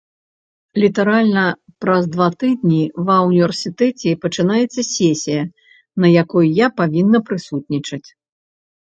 Літаральна 0.83 1.41
праз 1.83 2.03
два 2.13 2.27
тыдні 2.43 2.79
ва 3.09 3.17
ўніверсітэце 3.27 4.09
пачынаецца 4.23 4.81
сесія, 4.95 5.43
на 6.05 6.11
якой 6.23 6.45
я 6.65 6.71
павінна 6.81 7.19
прысутнічаць. 7.29 8.05